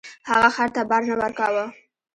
[0.29, 1.65] هغه خر ته بار نه ورکاوه.